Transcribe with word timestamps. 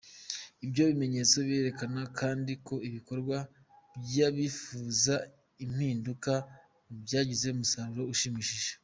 Ibyo 0.65 0.81
bimenyetso 0.89 1.35
birerekana 1.47 2.01
kandi 2.19 2.51
ko 2.65 2.73
ibikorwa 2.87 3.37
by’abifuza 4.03 5.15
impinduka 5.63 6.31
byagize 7.03 7.45
umusaruro 7.51 8.03
ushimishije. 8.15 8.71